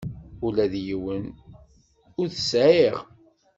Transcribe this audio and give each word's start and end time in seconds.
Ula 0.45 0.65
d 0.71 0.73
yiwen 0.85 1.23
ur 2.19 2.27
t-sɛiɣ. 2.33 2.97